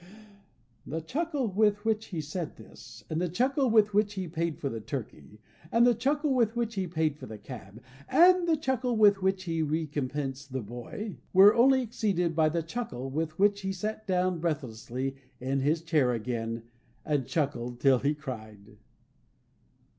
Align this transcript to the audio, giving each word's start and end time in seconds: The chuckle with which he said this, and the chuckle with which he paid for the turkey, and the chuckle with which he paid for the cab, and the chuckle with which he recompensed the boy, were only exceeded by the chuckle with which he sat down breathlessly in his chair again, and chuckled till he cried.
The 0.83 0.99
chuckle 1.01 1.45
with 1.47 1.85
which 1.85 2.07
he 2.07 2.21
said 2.21 2.55
this, 2.57 3.03
and 3.07 3.21
the 3.21 3.29
chuckle 3.29 3.69
with 3.69 3.93
which 3.93 4.15
he 4.15 4.27
paid 4.27 4.57
for 4.57 4.67
the 4.67 4.81
turkey, 4.81 5.39
and 5.71 5.85
the 5.85 5.93
chuckle 5.93 6.33
with 6.33 6.55
which 6.55 6.73
he 6.73 6.87
paid 6.87 7.19
for 7.19 7.27
the 7.27 7.37
cab, 7.37 7.79
and 8.09 8.47
the 8.47 8.57
chuckle 8.57 8.97
with 8.97 9.21
which 9.21 9.43
he 9.43 9.61
recompensed 9.61 10.53
the 10.53 10.61
boy, 10.63 11.17
were 11.33 11.53
only 11.53 11.83
exceeded 11.83 12.35
by 12.35 12.49
the 12.49 12.63
chuckle 12.63 13.11
with 13.11 13.37
which 13.37 13.61
he 13.61 13.71
sat 13.71 14.07
down 14.07 14.39
breathlessly 14.39 15.17
in 15.39 15.59
his 15.59 15.83
chair 15.83 16.13
again, 16.13 16.63
and 17.05 17.27
chuckled 17.27 17.79
till 17.79 17.99
he 17.99 18.15
cried. 18.15 18.77